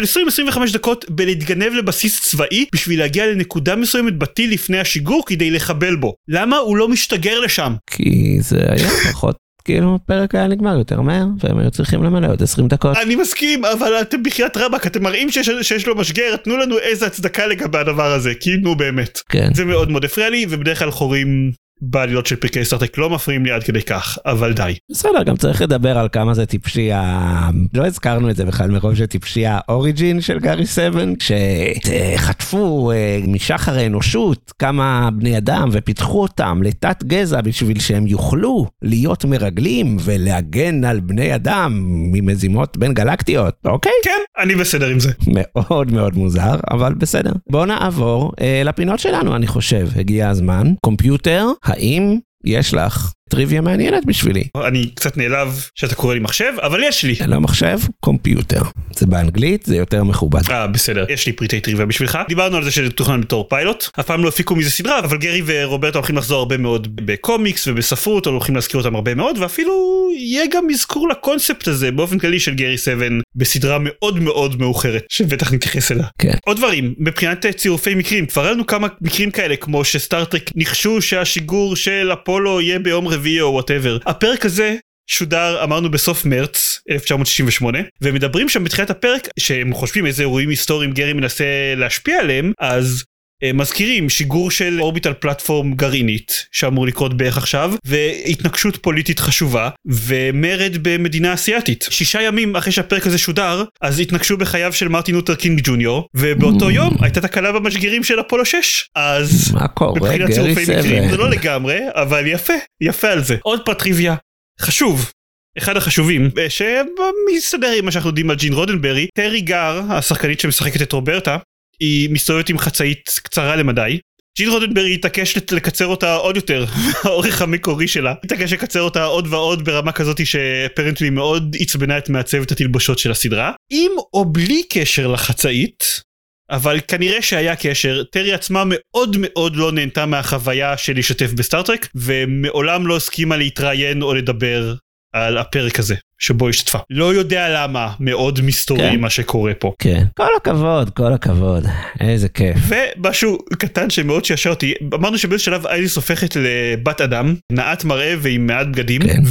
20-25 0.54 0.74
דקות 0.74 1.06
בלהתגנב 1.10 1.74
לבסיס 1.74 2.22
צבאי 2.22 2.66
בשביל 2.74 3.00
להגיע 3.00 3.28
לנקודה 3.28 3.76
מסוימת 3.76 4.18
בטיל 4.18 4.54
לפני 4.54 4.80
השיגור 4.80 5.24
כדי 5.26 5.52
לחבל 5.52 5.96
בו. 5.96 6.16
למה 6.28 6.58
הוא 6.58 6.78
לא 6.78 6.88
משתגר 6.88 7.40
לשם? 7.40 7.74
כי 7.90 8.38
זה 8.40 8.66
היה 8.70 8.90
פחות, 9.12 9.36
כאילו, 9.66 9.96
הפרק 9.96 10.36
היה 10.36 10.48
נגמר 10.48 10.78
יותר 10.78 11.02
מהר, 11.02 11.26
והם 11.40 11.58
היו 11.58 11.72
צריכים 11.72 12.04
למלא 12.04 12.28
עוד 12.28 12.44
20 12.44 12.68
דקות. 12.68 12.98
אני 12.98 13.16
מסכים, 13.16 13.66
אבל 13.66 14.02
אתם 14.02 14.24
בחייאת 14.24 14.58
רבאק, 14.58 14.88
אתם 14.88 15.04
מראים 15.04 15.32
שיש, 15.32 15.50
שיש 15.62 15.88
לו 15.88 15.96
משגר, 15.96 16.36
תנו 16.36 16.58
לנו 16.58 16.78
איזה 16.78 17.06
הצדקה 17.06 17.48
לגבי 17.48 17.78
הדבר 17.78 18.12
הזה, 18.12 18.34
כי 18.40 18.58
נו 18.58 18.76
באמת. 18.76 19.20
כן. 19.30 19.54
זה 19.54 19.66
מאוד 19.66 19.92
מאוד 19.92 20.06
הפריע 20.06 20.30
לי, 20.30 20.46
ובדרך 20.50 20.80
כלל 20.80 20.92
חורים 20.92 21.52
בעלילות 21.82 22.26
של 22.26 22.36
פרקי 22.36 22.66
סטארטק 22.66 22.98
לא 22.98 23.10
מפריעים 23.10 23.46
לי 23.46 23.52
עד 23.52 23.64
כדי 23.64 23.82
כך, 23.82 24.18
אבל 24.26 24.54
די. 24.54 24.76
בסדר, 24.92 25.24
גם 25.24 25.38
צריך 25.38 25.62
לדבר 25.62 25.98
על 25.98 26.08
כמה 26.12 26.34
זה 26.34 26.46
טיפשי 26.46 26.92
ה... 26.92 27.50
לא 27.74 27.86
הזכרנו 27.86 28.30
את 28.30 28.36
זה 28.36 28.46
בכלל 28.46 28.72
מרוב 28.72 28.96
שטיפשי 28.96 29.44
האוריג'ין 29.46 30.22
של 30.22 30.40
גארי 30.40 30.66
סבן, 30.66 31.14
שחטפו 31.20 32.92
אה, 32.92 33.20
משחר 33.28 33.78
האנושות 33.78 34.54
כמה 34.60 35.10
בני 35.14 35.38
אדם 35.38 35.70
ופיתחו 35.72 36.22
אותם 36.22 36.64
לתת 36.64 37.04
גזע 37.04 37.42
בשביל 37.42 37.80
שהם 37.80 38.08
יוכלו 38.08 38.68
להיות 38.82 39.26
מרגלים 39.26 39.98
ולהגן 40.00 40.84
על 40.84 41.00
בני 41.00 41.36
אדם 41.36 41.82
ממזימות 41.88 42.78
בין 42.78 42.94
גלקטיות, 42.94 43.54
אוקיי? 43.66 43.92
כן, 44.04 44.44
אני 44.44 44.56
בסדר 44.56 44.88
עם 44.88 45.00
זה. 45.00 45.12
מאוד 45.28 45.92
מאוד 45.92 46.16
מוזר, 46.16 46.56
אבל 46.72 46.94
בסדר. 46.94 47.32
בואו 47.50 47.66
נעבור 47.66 48.32
אה, 48.42 48.62
לפינות 48.66 49.00
שלנו, 49.00 49.36
אני 49.36 49.48
חושב. 49.48 49.88
הגיע 49.96 50.30
הזמן. 50.30 50.74
קומפיוטר, 50.82 51.48
האם 51.66 52.18
יש 52.46 52.74
לך 52.74 53.12
טריוויה 53.30 53.62
מעניינת 53.62 54.06
בשבילי. 54.06 54.44
אני 54.68 54.90
קצת 54.96 55.18
נעלב 55.18 55.70
שאתה 55.76 55.96
קורא 55.96 56.14
לי 56.14 56.20
מחשב, 56.20 56.54
אבל 56.62 56.84
יש 56.84 57.04
לי. 57.04 57.16
לא 57.28 57.42
מחשב, 57.42 57.80
computer. 58.00 58.62
זה 58.94 59.06
באנגלית, 59.06 59.64
זה 59.66 59.76
יותר 59.76 60.04
מכובד. 60.04 60.42
אה 60.52 60.68
בסדר, 60.68 61.06
יש 61.10 61.26
לי 61.26 61.34
פריטי 61.34 61.60
טריוויה 61.60 61.86
בשבילך. 61.86 62.20
דיברנו 62.28 62.58
על 62.58 62.64
זה 62.64 62.72
שזה 62.72 62.90
תוכנן 62.90 63.22
בתור 63.22 63.50
פיילוט. 63.50 63.90
אף 64.00 64.06
פעם 64.06 64.24
לא 64.24 64.30
הפיקו 64.30 64.56
מזה 64.56 64.72
סדרה, 64.72 65.00
אבל 65.00 65.18
גרי 65.18 65.42
ורוברטה 65.46 65.98
הולכים 65.98 66.18
לחזור 66.18 66.40
הרבה 66.40 66.58
מאוד 66.58 66.96
בקומיקס 67.06 67.68
ובספרות, 67.68 68.26
הולכים 68.26 68.56
להזכיר 68.56 68.80
אותם 68.80 68.96
הרבה 68.96 69.16
מאוד, 69.16 69.38
ואפילו 69.38 70.05
יהיה 70.16 70.46
גם 70.52 70.70
אזכור 70.70 71.10
לקונספט 71.10 71.68
הזה 71.68 71.92
באופן 71.92 72.20
כללי 72.20 72.40
של 72.40 72.54
גרי 72.54 72.78
7 72.78 73.06
בסדרה 73.36 73.78
מאוד 73.82 74.20
מאוד 74.20 74.60
מאוחרת, 74.60 75.06
שבטח 75.10 75.54
נתייחס 75.54 75.92
אליה. 75.92 76.08
כן. 76.18 76.34
עוד 76.46 76.58
דברים, 76.58 76.94
מבחינת 76.98 77.46
צירופי 77.46 77.96
מקרים, 77.96 78.26
כבר 78.26 78.44
היה 78.44 78.52
לנו 78.52 78.66
כמה 78.66 78.88
מקרים 79.02 79.32
כאלה, 79.32 79.56
כמו 79.56 79.86
שסטארטרק 79.86 80.52
ניחשו 80.56 81.02
שהשיגור 81.02 81.76
של 81.76 82.10
אפולו 82.14 82.62
יהיה 82.62 82.80
ביום 82.80 83.08
רביעי 83.08 83.42
או 83.42 83.54
whatever. 83.54 83.98
הפרק 84.06 84.46
הזה 84.46 84.76
שודר 85.08 85.64
אמרנו 85.64 85.92
בסוף 85.92 86.26
מרץ 86.26 86.80
1968 86.92 87.80
ומדברים 88.02 88.50
שם 88.50 88.64
בתחילת 88.64 88.90
הפרק 88.90 89.28
שהם 89.40 89.74
חושבים 89.74 90.06
איזה 90.06 90.24
אירועים 90.24 90.50
היסטוריים 90.50 90.92
גרי 90.92 91.14
מנסה 91.14 91.46
להשפיע 91.78 92.20
עליהם 92.20 92.52
אז 92.60 93.04
אה, 93.04 93.15
מזכירים 93.54 94.10
שיגור 94.10 94.52
של 94.52 94.82
אורביטל 94.82 95.14
פלטפורם 95.14 95.74
גרעינית 95.74 96.48
שאמור 96.52 96.88
לקרות 96.88 97.18
בערך 97.18 97.38
עכשיו 97.38 97.74
והתנגשות 97.86 98.78
פוליטית 98.78 99.20
חשובה 99.20 99.70
ומרד 99.86 100.78
במדינה 100.82 101.34
אסיאתית 101.34 101.88
שישה 101.90 102.22
ימים 102.22 102.56
אחרי 102.56 102.72
שהפרק 102.72 103.08
הזה 103.08 103.18
שודר 103.18 103.64
אז 103.82 104.00
התנגשו 104.00 104.38
בחייו 104.38 104.74
של 104.74 104.88
מרטין 104.88 105.16
לותר 105.16 105.36
קינג 105.36 105.62
ג'וניור 105.64 106.08
ובאותו 106.16 106.72
יום 106.72 106.96
הייתה 107.02 107.22
תקלה 107.22 107.52
במשגרים 107.52 108.04
של 108.04 108.20
אפולו 108.20 108.46
6 108.46 108.90
אז 108.96 109.52
מה 109.54 109.68
קורה, 109.68 110.00
מבחינת 110.00 110.32
צירופי 110.32 110.64
מקרים 110.64 111.10
זה? 111.10 111.18
לא 111.18 111.30
לגמרי 111.30 111.80
אבל 111.94 112.28
יפה 112.28 112.54
יפה 112.82 113.08
על 113.08 113.24
זה 113.24 113.36
עוד 113.42 113.66
פרט 113.66 113.80
טריוויה 113.80 114.16
חשוב. 114.62 115.12
אחד 115.58 115.78
החשובים 115.78 116.30
אה, 116.38 116.48
שמסתדר 116.50 117.72
עם 117.78 117.86
מה 117.86 117.92
שאנחנו 117.92 118.10
יודעים 118.10 118.30
על 118.30 118.36
ג'ין 118.36 118.54
רודנברי 118.54 119.08
טרי 119.18 119.42
גר 119.42 119.82
השחקנית 119.90 120.40
שמשחקת 120.40 120.82
את 120.82 120.92
רוברטה 120.92 121.38
היא 121.80 122.10
מסתובבת 122.10 122.50
עם 122.50 122.58
חצאית 122.58 123.20
קצרה 123.24 123.56
למדי. 123.56 124.00
ג'ין 124.38 124.50
רודנברי 124.50 124.94
התעקש 124.94 125.38
לקצר 125.52 125.86
אותה 125.86 126.16
עוד 126.16 126.36
יותר 126.36 126.66
האורך 127.04 127.42
המקורי 127.42 127.88
שלה. 127.88 128.14
התעקש 128.24 128.54
לקצר 128.54 128.82
אותה 128.82 129.04
עוד 129.04 129.28
ועוד 129.30 129.66
ברמה 129.66 129.92
כזאת 129.92 130.28
ש 130.28 130.42
apparently 130.42 131.10
מאוד 131.10 131.56
עצבנה 131.60 131.98
את 131.98 132.10
מעצבת 132.10 132.52
התלבושות 132.52 133.00
של 133.00 133.12
הסדרה. 133.12 133.52
עם 133.72 133.92
או 134.14 134.26
בלי 134.26 134.64
קשר 134.70 135.08
לחצאית 135.08 136.02
אבל 136.50 136.80
כנראה 136.88 137.22
שהיה 137.22 137.56
קשר, 137.56 138.04
טרי 138.04 138.34
עצמה 138.34 138.64
מאוד 138.66 139.16
מאוד 139.20 139.56
לא 139.56 139.72
נהנתה 139.72 140.06
מהחוויה 140.06 140.78
של 140.78 140.94
להשתתף 140.94 141.32
בסטארטרק 141.34 141.88
ומעולם 141.96 142.88
לא 142.88 142.96
הסכימה 142.96 143.38
להתראיין 143.38 144.02
או 144.02 144.14
לדבר 144.14 144.76
על 145.14 145.38
הפרק 145.38 145.80
הזה 145.80 145.96
שבו 146.20 146.50
השתתפה. 146.50 146.78
לא 146.90 147.14
יודע 147.14 147.48
למה, 147.50 147.94
מאוד 148.00 148.42
מסתורי 148.42 148.90
כן. 148.92 149.00
מה 149.00 149.10
שקורה 149.10 149.54
פה. 149.54 149.74
כן. 149.80 150.04
כל 150.18 150.28
הכבוד, 150.38 150.90
כל 150.90 151.14
הכבוד. 151.14 151.66
איזה 152.00 152.30
כיף. 152.30 152.58
ומשהו 152.68 153.38
קטן 153.58 153.90
שמאוד 153.90 154.26
שעשע 154.26 154.50
אותי, 154.50 154.74
אמרנו 154.94 155.18
שבאיזה 155.18 155.44
שלב 155.44 155.68
אייסיס 155.68 155.96
הופכת 155.96 156.36
לבת 156.36 157.02
אדם, 157.02 157.36
נאת 157.52 157.84
מראה 157.84 158.16
ועם 158.20 158.48
מעט 158.48 158.68
בגדים, 158.68 159.02
כן. 159.02 159.22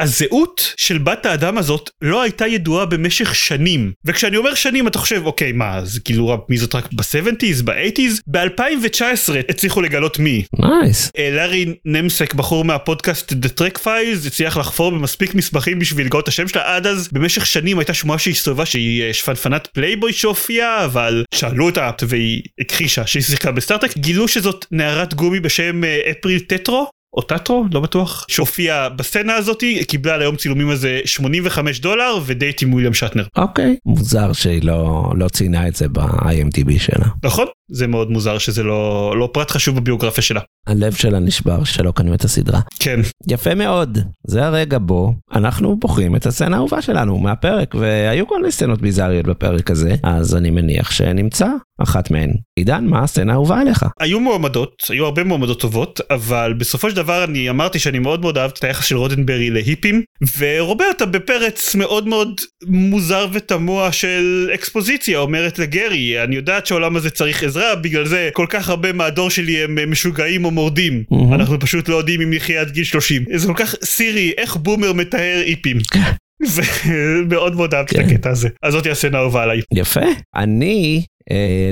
והזהות 0.00 0.74
של 0.76 0.98
בת 0.98 1.26
האדם 1.26 1.58
הזאת 1.58 1.90
לא 2.02 2.22
הייתה 2.22 2.46
ידועה 2.46 2.86
במשך 2.86 3.34
שנים. 3.34 3.92
וכשאני 4.04 4.36
אומר 4.36 4.54
שנים 4.54 4.88
אתה 4.88 4.98
חושב, 4.98 5.22
אוקיי, 5.24 5.52
מה, 5.52 5.84
זה 5.84 6.00
כאילו 6.00 6.44
מי 6.48 6.58
זאת 6.58 6.74
רק 6.74 6.92
ב-70's, 6.92 7.62
ב-80's? 7.64 8.20
ב-2019 8.26 9.32
הצליחו 9.48 9.82
לגלות 9.82 10.18
מי. 10.18 10.42
נייס. 10.58 11.10
אה, 11.18 11.30
לארי 11.32 11.74
נמצ'ק, 11.84 12.34
בחור 12.34 12.64
מהפודקאסט 12.64 13.32
The 13.32 13.60
Trek 13.60 13.78
Files, 13.84 14.26
הצליח 14.26 14.56
לחפור 14.56 14.90
במספיק 14.90 15.34
מסמכים 15.34 15.78
בשביל 15.78 16.08
לגלות 16.16 16.24
את 16.24 16.28
השם 16.28 16.48
שלה. 16.48 16.76
עד 16.76 16.86
אז, 16.86 17.08
במשך 17.12 17.46
שנים 17.46 17.78
הייתה 17.78 17.94
שמועה 17.94 18.18
שהיא 18.18 18.34
הסתובבה 18.34 18.66
שהיא 18.66 19.02
אה, 19.02 19.12
שפנפנת 19.12 19.66
פלייבוי 19.66 20.12
שהופיעה, 20.12 20.84
אבל 20.84 21.24
שאלו 21.34 21.66
אותה 21.66 21.90
והיא 22.08 22.42
הכחישה 22.60 23.06
שהיא 23.06 23.22
שיחקה 23.22 23.52
בסטארטרק. 23.52 23.98
גילו 23.98 24.28
שזאת 24.28 24.66
נערת 24.70 25.14
גומי 25.14 25.40
בשם 25.40 25.84
אה, 25.84 26.10
אפריל 26.10 26.40
טטרו. 26.40 26.88
או 27.16 27.22
טטרו, 27.22 27.64
לא 27.72 27.80
בטוח, 27.80 28.24
שהופיעה 28.28 28.88
בסצנה 28.88 29.34
הזאתי, 29.34 29.84
קיבלה 29.84 30.14
על 30.14 30.20
היום 30.20 30.36
צילומים 30.36 30.70
הזה 30.70 31.00
85 31.04 31.80
דולר 31.80 32.18
ודייט 32.26 32.62
עם 32.62 32.72
וויליאם 32.72 32.94
שאטנר. 32.94 33.24
אוקיי. 33.36 33.76
מוזר 33.86 34.32
שהיא 34.32 34.62
לא, 34.62 35.12
לא 35.16 35.28
ציינה 35.28 35.68
את 35.68 35.76
זה 35.76 35.88
ב-IMDb 35.88 36.78
שלה. 36.78 37.06
נכון? 37.24 37.46
זה 37.70 37.86
מאוד 37.86 38.10
מוזר 38.10 38.38
שזה 38.38 38.62
לא, 38.62 39.14
לא 39.18 39.28
פרט 39.32 39.50
חשוב 39.50 39.76
בביוגרפיה 39.76 40.22
שלה. 40.22 40.40
הלב 40.66 40.94
שלה 40.94 41.18
נשבר 41.18 41.64
שלא 41.64 41.90
קנו 41.90 42.14
את 42.14 42.24
הסדרה. 42.24 42.60
כן. 42.78 43.00
יפה 43.28 43.54
מאוד, 43.54 43.98
זה 44.26 44.46
הרגע 44.46 44.78
בו 44.80 45.14
אנחנו 45.32 45.76
בוחרים 45.76 46.16
את 46.16 46.26
הסצנה 46.26 46.56
האהובה 46.56 46.82
שלנו 46.82 47.18
מהפרק, 47.18 47.74
והיו 47.74 48.26
כל 48.26 48.40
מיני 48.40 48.52
סצנות 48.52 48.80
ביזאריות 48.80 49.26
בפרק 49.26 49.70
הזה, 49.70 49.94
אז 50.02 50.36
אני 50.36 50.50
מניח 50.50 50.90
שנמצא 50.90 51.46
אחת 51.82 52.10
מהן. 52.10 52.30
עידן, 52.56 52.84
מה 52.84 53.02
הסצנה 53.02 53.32
האהובה 53.32 53.60
עליך? 53.60 53.84
היו 54.00 54.20
מועמדות, 54.20 54.82
היו 54.88 55.04
הרבה 55.04 55.24
מועמדות 55.24 55.60
טובות, 55.60 56.00
אבל 56.10 56.54
בסופו 56.58 56.90
של 56.90 56.96
דבר 56.96 57.24
אני 57.24 57.50
אמרתי 57.50 57.78
שאני 57.78 57.98
מאוד 57.98 58.20
מאוד 58.20 58.38
אהבתי 58.38 58.58
את 58.58 58.64
היחס 58.64 58.84
של 58.84 58.96
רודנברי 58.96 59.50
להיפים, 59.50 60.02
ורוברטה 60.38 61.06
בפרץ 61.06 61.74
מאוד 61.74 62.08
מאוד 62.08 62.40
מוזר 62.66 63.26
ותמוה 63.32 63.92
של 63.92 64.50
אקספוזיציה 64.54 65.18
אומרת 65.18 65.58
לגרי, 65.58 66.24
אני 66.24 66.36
יודעת 66.36 66.66
שהעולם 66.66 66.96
הזה 66.96 67.10
צריך 67.10 67.42
עזרה, 67.42 67.74
בגלל 67.74 68.06
זה 68.06 68.30
כל 68.32 68.46
כך 68.50 68.68
הרבה 68.68 68.92
מהדור 68.92 69.30
שלי 69.30 69.64
הם 69.64 69.78
אה, 69.78 69.86
משוגעים 69.86 70.44
או 70.44 70.50
מורדים. 70.50 71.02
מהמם. 71.10 71.34
אנחנו 71.34 71.60
פשוט 71.60 71.88
לא 71.88 71.96
יודעים 71.96 72.20
אם 72.20 72.32
נחיה 72.32 72.60
עד 72.60 72.70
גיל 72.70 72.84
30. 72.84 73.24
זה 73.34 73.46
כל 73.46 73.54
כך 73.56 73.74
סירי, 73.84 74.32
איך 74.38 74.56
בומר 74.56 74.92
מתאר 74.92 75.42
איפים. 75.42 75.78
ומאוד 76.54 77.56
מאוד 77.56 77.74
אהבתי 77.74 77.94
את 77.94 78.00
כן. 78.00 78.06
הקטע 78.14 78.30
הזה. 78.30 78.48
אז 78.62 78.72
זאתי 78.72 78.90
הסצנה 78.90 79.18
האהובה 79.18 79.42
עליי. 79.42 79.60
יפה. 79.74 80.00
אני, 80.36 81.04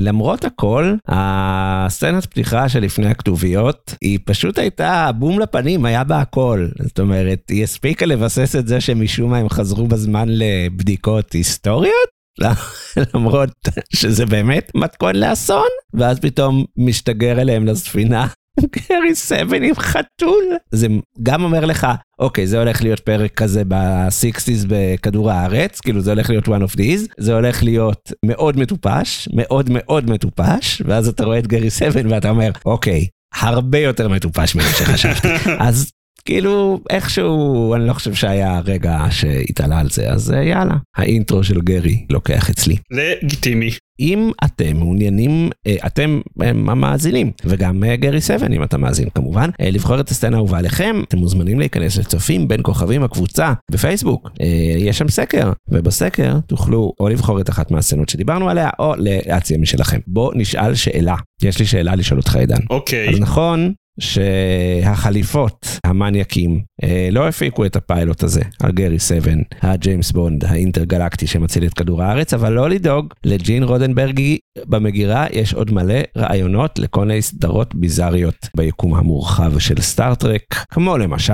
למרות 0.01 0.45
הכל, 0.45 0.95
הסצנת 1.09 2.27
פתיחה 2.27 2.69
שלפני 2.69 3.07
הכתוביות, 3.07 3.95
היא 4.01 4.19
פשוט 4.25 4.59
הייתה 4.59 5.11
בום 5.19 5.41
לפנים, 5.41 5.85
היה 5.85 6.05
בה 6.05 6.21
הכל. 6.21 6.69
זאת 6.83 6.99
אומרת, 7.01 7.43
היא 7.49 7.65
הספיקה 7.65 8.07
לבסס 8.07 8.57
את 8.57 8.69
זה 8.69 8.81
שמשום 8.81 9.31
מה 9.31 9.39
הם 9.39 9.49
חזרו 9.49 9.87
בזמן 9.87 10.29
לבדיקות 10.29 11.33
היסטוריות. 11.33 12.15
למרות 13.15 13.51
שזה 13.95 14.27
באמת 14.27 14.71
מתכון 14.75 15.17
לאסון, 15.17 15.69
ואז 15.95 16.21
פתאום 16.21 16.65
משתגר 16.77 17.41
אליהם 17.41 17.67
לספינה. 17.67 18.27
גרי 18.61 19.15
סבן 19.15 19.63
עם 19.63 19.75
חתול. 19.75 20.45
זה 20.71 20.87
גם 21.23 21.43
אומר 21.43 21.65
לך, 21.65 21.87
אוקיי, 22.19 22.47
זה 22.47 22.59
הולך 22.59 22.83
להיות 22.83 23.01
פרק 23.01 23.35
כזה 23.35 23.63
ב-60's 23.69 24.67
בכדור 24.69 25.31
הארץ, 25.31 25.81
כאילו 25.81 26.01
זה 26.01 26.11
הולך 26.11 26.31
להיות 26.31 26.49
one 26.49 26.73
of 26.73 26.77
these, 26.77 27.15
זה 27.19 27.35
הולך 27.35 27.63
להיות 27.63 28.13
מאוד 28.25 28.59
מטופש, 28.59 29.29
מאוד 29.35 29.71
מאוד 29.71 30.11
מטופש, 30.11 30.83
ואז 30.87 31.09
אתה 31.09 31.25
רואה 31.25 31.39
את 31.39 31.47
גרי 31.47 31.71
סבן 31.71 32.13
ואתה 32.13 32.31
אומר, 32.31 32.51
אוקיי, 32.67 33.07
הרבה 33.35 33.79
יותר 33.79 34.09
מטופש 34.09 34.55
ממה 34.55 34.65
שחשבתי. 34.65 35.29
אז 35.59 35.91
כאילו 36.25 36.81
איכשהו 36.91 37.75
אני 37.75 37.87
לא 37.87 37.93
חושב 37.93 38.15
שהיה 38.15 38.61
רגע 38.65 38.99
שהתעלה 39.11 39.81
על 39.81 39.91
זה 39.91 40.11
אז 40.11 40.33
אה, 40.33 40.43
יאללה 40.43 40.75
האינטרו 40.97 41.45
של 41.45 41.61
גרי 41.61 42.05
לוקח 42.11 42.51
אצלי. 42.51 42.77
לגיטימי. 42.91 43.71
אם 44.01 44.31
אתם 44.45 44.77
מעוניינים, 44.77 45.51
אה, 45.67 45.77
אתם 45.87 46.21
אה, 46.43 46.49
המאזינים, 46.49 47.31
וגם 47.45 47.83
גרי 47.95 48.21
סבן 48.21 48.53
אם 48.53 48.63
אתה 48.63 48.79
מאזין 48.79 49.09
כמובן, 49.15 49.51
לבחור 49.63 50.01
את 50.01 50.11
הסצנה 50.11 50.37
האהובה 50.37 50.59
עליכם, 50.59 50.97
אתם 51.09 51.19
מוזמנים 51.19 51.59
להיכנס 51.59 51.99
לצופים 51.99 52.49
בין 52.49 52.61
כוכבים 52.63 53.03
הקבוצה 53.03 53.53
בפייסבוק, 53.71 54.31
יש 54.79 54.99
שם 54.99 55.09
סקר, 55.09 55.53
ובסקר 55.69 56.39
תוכלו 56.47 56.93
או 57.01 57.09
לבחור 57.09 57.41
את 57.41 57.51
אחת 57.51 57.71
מהסצנות 57.71 58.09
שדיברנו 58.09 58.51
עליה, 58.51 58.71
או 58.79 58.95
להציע 58.99 59.59
משלכם. 59.59 59.99
בוא 60.07 60.33
נשאל 60.35 60.75
שאלה, 60.75 61.17
יש 61.43 61.59
לי 61.59 61.67
שאלה 61.67 61.95
לשאול 61.95 62.21
אותך 62.21 62.37
עידן. 62.37 62.61
אוקיי. 62.71 63.09
אז 63.09 63.21
נכון 63.21 63.73
שהחליפות 64.01 65.67
המניאקים 65.85 66.61
אה, 66.83 67.09
לא 67.13 67.29
הפיקו 67.29 67.65
את 67.65 67.77
הפיילוט 67.77 68.23
הזה 68.23 68.43
על 68.63 68.73
Gary 68.73 68.99
Seven, 68.99 69.39
הג'יימס 69.63 70.13
בונד 70.13 70.45
האינטרגלקטי 70.45 71.27
שמציל 71.27 71.67
את 71.67 71.75
כדור 71.75 72.03
הארץ, 72.03 72.35
אבל 72.35 72.53
לא 72.53 72.71
לדאוג, 72.71 73.15
לג'ין 73.25 73.63
רודנברי 73.63 74.39
במגירה 74.67 75.27
יש 75.33 75.55
עוד 75.55 75.73
מלא 75.73 76.01
רעיונות 76.17 76.79
לכל 76.79 77.05
מיני 77.05 77.23
סדרות 77.23 77.75
ביזאריות 77.75 78.49
ביקום 78.57 78.95
המורחב 78.95 79.59
של 79.59 79.81
סטאר-טרק, 79.81 80.55
כמו 80.71 80.99
למשל... 80.99 81.33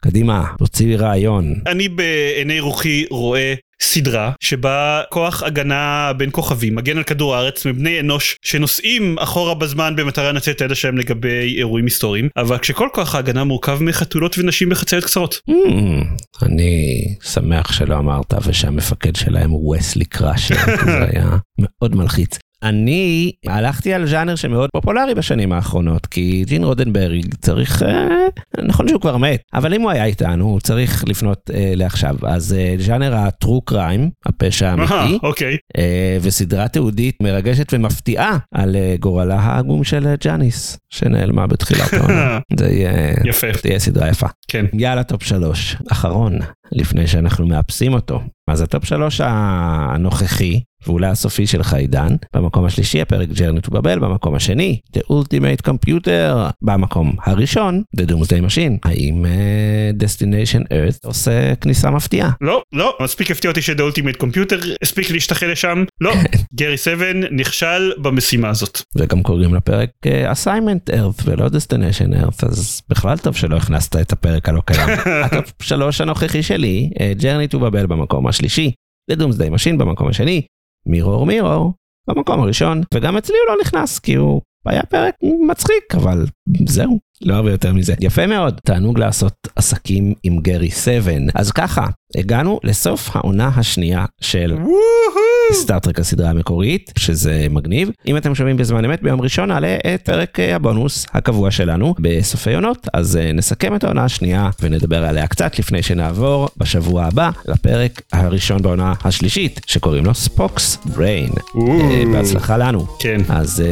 קדימה, 0.00 0.44
תוציא 0.58 0.96
רעיון. 0.96 1.54
אני 1.66 1.88
בעיני 1.88 2.60
רוחי 2.60 3.04
רואה 3.10 3.54
סדרה 3.82 4.32
שבה 4.40 5.02
כוח 5.08 5.42
הגנה 5.42 6.12
בין 6.16 6.30
כוכבים 6.32 6.74
מגן 6.74 6.96
על 6.96 7.02
כדור 7.02 7.34
הארץ 7.36 7.66
מבני 7.66 8.00
אנוש 8.00 8.36
שנוסעים 8.42 9.18
אחורה 9.18 9.54
בזמן 9.54 9.96
במטרה 9.96 10.32
לנצל 10.32 10.50
את 10.50 10.60
הידע 10.60 10.74
שלהם 10.74 10.98
לגבי 10.98 11.56
אירועים 11.58 11.84
היסטוריים 11.84 12.28
אבל 12.36 12.58
כשכל 12.58 12.88
כוח 12.92 13.14
ההגנה 13.14 13.44
מורכב 13.44 13.78
מחתולות 13.82 14.38
ונשים 14.38 14.68
בחצאיות 14.68 15.04
קצרות. 15.04 15.40
Hmm, 15.50 16.42
אני 16.42 17.04
שמח 17.22 17.72
שלא 17.72 17.98
אמרת 17.98 18.34
ושהמפקד 18.46 19.16
שלהם 19.16 19.50
הוא 19.50 19.76
וסלי 19.76 20.04
קראשר, 20.04 20.54
זה 20.84 21.04
היה 21.12 21.30
מאוד 21.58 21.96
מלחיץ. 21.96 22.38
אני 22.62 23.32
הלכתי 23.46 23.94
על 23.94 24.06
ז'אנר 24.06 24.34
שמאוד 24.34 24.70
פופולרי 24.72 25.14
בשנים 25.14 25.52
האחרונות, 25.52 26.06
כי 26.06 26.44
ג'ין 26.46 26.64
רודנברג 26.64 27.34
צריך, 27.34 27.82
אה, 27.82 28.08
נכון 28.64 28.88
שהוא 28.88 29.00
כבר 29.00 29.16
מת, 29.16 29.40
אבל 29.54 29.74
אם 29.74 29.82
הוא 29.82 29.90
היה 29.90 30.04
איתנו, 30.04 30.44
הוא 30.44 30.60
צריך 30.60 31.04
לפנות 31.08 31.50
אה, 31.54 31.72
לעכשיו. 31.74 32.14
אז 32.26 32.52
אה, 32.58 32.74
ז'אנר 32.78 33.14
ה-true 33.14 33.72
crime, 33.72 34.10
הפשע 34.26 34.70
האמיתי, 34.70 34.92
אה, 34.92 35.16
אוקיי. 35.22 35.56
אה, 35.78 36.18
וסדרה 36.22 36.68
תיעודית 36.68 37.16
מרגשת 37.22 37.66
ומפתיעה 37.72 38.38
על 38.54 38.76
אה, 38.76 38.94
גורלה 39.00 39.40
העגום 39.40 39.84
של 39.84 40.06
אה, 40.06 40.14
ג'אניס, 40.24 40.78
שנעלמה 40.90 41.46
בתחילת 41.46 41.92
העונה. 41.92 42.38
זה 42.58 42.66
יהיה, 42.68 43.14
יפה. 43.24 43.52
תהיה 43.52 43.78
סדרה 43.78 44.08
יפה. 44.08 44.26
כן. 44.48 44.66
יאללה, 44.72 45.04
טופ 45.04 45.22
שלוש, 45.22 45.76
אחרון, 45.92 46.38
לפני 46.72 47.06
שאנחנו 47.06 47.46
מאפסים 47.46 47.92
אותו. 47.92 48.20
אז 48.50 48.60
הטופ 48.60 48.84
שלוש 48.84 49.20
הנוכחי, 49.24 50.60
ואולי 50.86 51.06
הסופי 51.06 51.46
שלך 51.46 51.74
עידן, 51.74 52.16
במקום 52.36 52.64
השלישי 52.64 53.00
הפרק 53.00 53.28
Journey 53.28 53.60
to 53.60 53.70
Babel, 53.70 53.98
במקום 53.98 54.34
השני, 54.34 54.80
The 54.96 55.00
Ultimate 55.00 55.68
Computer, 55.68 56.50
במקום 56.62 57.12
הראשון, 57.24 57.82
The 57.96 58.00
Doomsday 58.00 58.42
Machine. 58.46 58.78
האם 58.84 59.24
אה, 59.24 60.02
Destination 60.02 60.62
Earth 60.64 60.98
עושה 61.04 61.54
כניסה 61.54 61.90
מפתיעה? 61.90 62.30
לא, 62.40 62.62
לא, 62.72 62.96
מספיק 63.02 63.30
הפתיע 63.30 63.50
אותי 63.50 63.62
ש 63.62 63.70
The 63.70 63.82
Ultimate 63.82 64.16
Computer 64.16 64.58
הספיק 64.82 65.10
להשתחל 65.10 65.46
לשם. 65.46 65.84
לא, 66.00 66.12
גרי 66.58 66.76
7 66.76 67.06
נכשל 67.30 67.92
במשימה 67.98 68.48
הזאת. 68.48 68.82
וגם 68.96 69.22
קוראים 69.22 69.54
לפרק 69.54 69.90
אה, 70.06 70.32
Assignment 70.32 70.92
Earth 70.92 71.22
ולא 71.24 71.46
Destination 71.46 72.24
Earth, 72.24 72.46
אז 72.48 72.82
בכלל 72.88 73.18
טוב 73.18 73.36
שלא 73.36 73.56
הכנסת 73.56 73.96
את 73.96 74.12
הפרק 74.12 74.37
הלא 74.44 74.60
קיים. 74.60 74.88
הטופ 75.24 75.62
שלוש 75.62 76.00
הנוכחי 76.00 76.42
שלי, 76.42 76.90
אה, 76.94 77.20
Journey 77.22 77.54
to 77.54 77.58
Babel 77.58 77.86
במקום 77.86 78.26
השלישי, 78.26 78.72
Doomsday 79.12 79.54
Machine 79.54 79.76
במקום 79.78 80.08
השני, 80.08 80.42
Mirror 80.86 81.26
Mirror 81.26 81.72
במקום 82.08 82.40
הראשון, 82.40 82.82
וגם 82.94 83.16
אצלי 83.16 83.36
הוא 83.36 83.54
לא 83.54 83.60
נכנס 83.62 83.98
כי 83.98 84.14
הוא 84.14 84.40
היה 84.66 84.82
פרק 84.82 85.14
מצחיק, 85.48 85.94
אבל 85.94 86.26
זהו, 86.68 86.98
לא 87.22 87.34
הרבה 87.34 87.50
יותר 87.50 87.72
מזה. 87.72 87.94
יפה 88.00 88.26
מאוד, 88.26 88.60
תענוג 88.64 88.98
לעשות 88.98 89.34
עסקים 89.56 90.14
עם 90.22 90.38
גרי 90.38 90.70
7. 90.70 91.12
אז 91.34 91.50
ככה, 91.50 91.86
הגענו 92.16 92.60
לסוף 92.64 93.16
העונה 93.16 93.50
השנייה 93.56 94.04
של 94.20 94.56
סטארטרק 95.52 95.98
הסדרה 95.98 96.30
המקורית, 96.30 96.92
שזה 96.98 97.46
מגניב. 97.50 97.90
אם 98.06 98.16
אתם 98.16 98.34
שומעים 98.34 98.56
בזמן 98.56 98.84
אמת, 98.84 99.02
ביום 99.02 99.20
ראשון 99.20 99.48
נעלה 99.48 99.76
את 99.94 100.02
פרק 100.04 100.40
אה, 100.40 100.56
הבונוס 100.56 101.06
הקבוע 101.12 101.50
שלנו 101.50 101.94
בסופי 102.00 102.54
עונות, 102.54 102.88
אז 102.92 103.16
אה, 103.16 103.32
נסכם 103.32 103.74
את 103.74 103.84
העונה 103.84 104.04
השנייה 104.04 104.50
ונדבר 104.62 105.04
עליה 105.04 105.26
קצת 105.26 105.58
לפני 105.58 105.82
שנעבור 105.82 106.48
בשבוע 106.56 107.04
הבא 107.04 107.30
לפרק 107.48 108.02
הראשון 108.12 108.62
בעונה 108.62 108.92
השלישית, 109.04 109.60
שקוראים 109.66 110.04
לו 110.04 110.14
ספוקס 110.14 110.78
בריין. 110.84 111.30
אה, 111.56 112.02
בהצלחה 112.12 112.56
לנו. 112.56 112.86
כן. 112.98 113.20
אז 113.28 113.62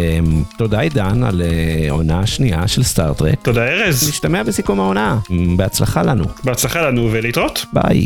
תודה 0.59 0.81
עידן 0.81 1.25
על 1.25 1.43
אה, 1.43 1.91
עונה 1.91 2.27
שנייה 2.27 2.69
של 2.69 2.83
סטארטרק. 2.83 3.36
תודה 3.43 3.69
ארז, 3.69 4.09
נשתמע 4.09 4.43
בסיכום 4.43 4.81
העונה. 4.81 5.19
בהצלחה 5.57 6.03
לנו. 6.03 6.25
בהצלחה 6.45 6.81
לנו 6.83 7.09
ולהתראות. 7.13 7.65
ביי. 7.73 8.05